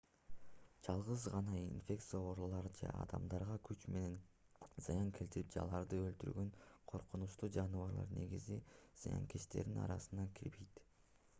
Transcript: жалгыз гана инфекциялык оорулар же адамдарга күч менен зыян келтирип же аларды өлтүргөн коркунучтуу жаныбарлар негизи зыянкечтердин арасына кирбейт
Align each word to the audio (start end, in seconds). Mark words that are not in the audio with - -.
жалгыз 0.85 1.23
гана 1.33 1.57
инфекциялык 1.63 2.29
оорулар 2.29 2.69
же 2.77 2.93
адамдарга 3.01 3.57
күч 3.67 3.83
менен 3.95 4.15
зыян 4.85 5.11
келтирип 5.17 5.51
же 5.55 5.59
аларды 5.65 5.99
өлтүргөн 6.05 6.49
коркунучтуу 6.93 7.49
жаныбарлар 7.57 8.15
негизи 8.21 8.57
зыянкечтердин 9.03 9.83
арасына 9.85 10.27
кирбейт 10.41 10.83